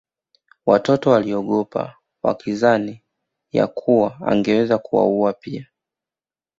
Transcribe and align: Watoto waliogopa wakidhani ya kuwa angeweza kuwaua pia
Watoto 0.65 1.09
waliogopa 1.09 1.95
wakidhani 2.23 3.03
ya 3.51 3.67
kuwa 3.67 4.21
angeweza 4.25 4.77
kuwaua 4.77 5.33
pia 5.33 5.67